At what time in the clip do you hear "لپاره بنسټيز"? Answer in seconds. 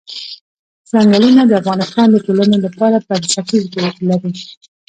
2.65-3.63